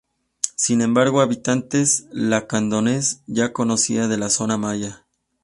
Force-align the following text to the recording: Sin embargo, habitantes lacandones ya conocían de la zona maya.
Sin 0.55 0.81
embargo, 0.81 1.21
habitantes 1.21 2.07
lacandones 2.11 3.21
ya 3.27 3.53
conocían 3.53 4.09
de 4.09 4.17
la 4.17 4.31
zona 4.31 4.57
maya. 4.57 5.05